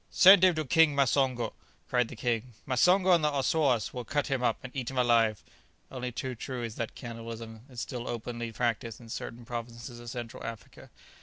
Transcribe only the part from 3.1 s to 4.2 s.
and the Assuas will